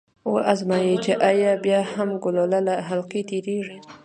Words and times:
و 0.31 0.33
ازمايئ 0.53 0.95
چې 1.03 1.13
ایا 1.29 1.51
بیا 1.63 1.79
هم 1.93 2.09
ګلوله 2.23 2.59
له 2.67 2.75
حلقې 2.87 3.21
تیریږي؟ 3.29 3.77